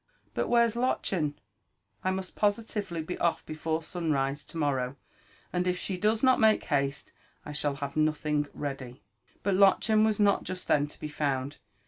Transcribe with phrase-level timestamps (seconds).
[0.35, 1.35] ^But where's Lolt ebent
[2.03, 4.95] I must positively be oif before sunrise to morrow;
[5.53, 7.11] and if she does not make haste,
[7.45, 9.03] I shall bave nothing ready."
[9.43, 11.59] But Lottehen was not just then to be/ound.